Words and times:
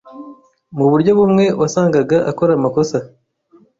muburyo 0.77 1.11
bumwe 1.19 1.45
wasangaga 1.61 2.17
akora 2.31 2.51
amakosa 2.55 2.97